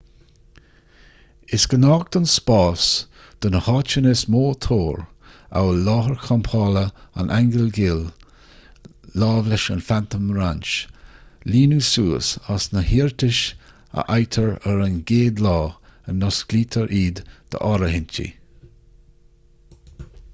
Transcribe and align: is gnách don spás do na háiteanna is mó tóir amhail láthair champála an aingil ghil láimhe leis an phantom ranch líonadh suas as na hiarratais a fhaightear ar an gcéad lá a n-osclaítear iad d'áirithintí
is 1.55 1.65
gnách 1.81 2.05
don 2.13 2.23
spás 2.35 2.85
do 3.45 3.49
na 3.55 3.59
háiteanna 3.65 4.13
is 4.17 4.23
mó 4.35 4.41
tóir 4.65 5.03
amhail 5.61 5.81
láthair 5.89 6.15
champála 6.29 6.83
an 7.23 7.29
aingil 7.37 7.69
ghil 7.79 8.01
láimhe 9.25 9.51
leis 9.53 9.67
an 9.77 9.85
phantom 9.91 10.25
ranch 10.39 10.73
líonadh 11.51 11.87
suas 11.91 12.31
as 12.57 12.67
na 12.77 12.85
hiarratais 12.89 13.43
a 14.05 14.07
fhaightear 14.09 14.53
ar 14.75 14.83
an 14.89 14.99
gcéad 15.11 15.45
lá 15.49 15.57
a 15.61 16.17
n-osclaítear 16.17 16.99
iad 17.05 17.25
d'áirithintí 17.57 18.29